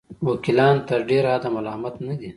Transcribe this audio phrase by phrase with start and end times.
[0.29, 2.29] وکیلان تر ډېره حده ملامت نه دي.